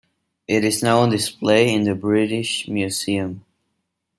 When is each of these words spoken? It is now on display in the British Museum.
It 0.47 0.63
is 0.63 0.81
now 0.81 1.01
on 1.01 1.11
display 1.11 1.71
in 1.71 1.83
the 1.83 1.93
British 1.93 2.67
Museum. 2.67 3.45